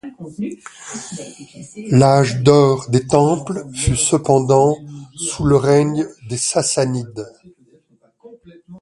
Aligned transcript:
L'âge 1.91 2.41
d'or 2.41 2.89
des 2.89 3.05
temples 3.05 3.63
fut 3.71 3.95
cependant 3.95 4.75
sous 5.15 5.43
le 5.43 5.55
règne 5.57 6.07
des 6.27 6.37
Sassanides. 6.37 7.29